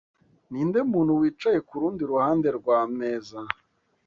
Ninde 0.51 0.79
muntu 0.91 1.11
wicaye 1.21 1.59
kurundi 1.69 2.01
ruhande 2.11 2.47
rwameza? 2.57 3.39